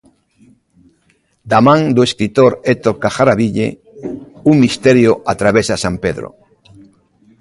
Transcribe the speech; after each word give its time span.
Da 1.51 1.59
man 1.67 1.79
do 1.95 2.01
escritor 2.09 2.51
Héctor 2.71 2.95
Cajaraville, 3.03 3.67
un 4.49 4.55
misterio 4.65 5.11
atravesa 5.33 5.81
San 5.83 5.95
Pedro. 6.03 6.27